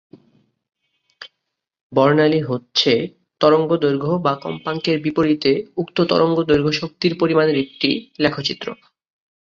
বর্ণালী 1.91 2.39
হচ্ছে 2.41 2.91
তরঙ্গ 3.41 3.69
দৈর্ঘ্য 3.77 4.13
বা 4.17 4.33
কম্পাঙ্কের 4.35 4.97
বিপরীতে 5.01 5.51
উক্ত 5.77 5.97
তরঙ্গ 6.05 6.37
দৈর্ঘ্য 6.43 6.73
শক্তির 6.81 7.13
পরিমাণের 7.19 7.57
একটি 7.57 7.89
লেখচিত্র। 8.19 8.67